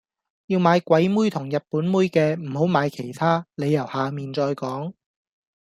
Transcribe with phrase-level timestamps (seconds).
[0.47, 4.93] 要買鬼妹同日本妹嘅，唔好買其他，理由下面再講。